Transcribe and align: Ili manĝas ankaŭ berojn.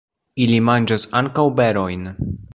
Ili 0.45 0.55
manĝas 0.69 1.05
ankaŭ 1.21 1.47
berojn. 1.61 2.11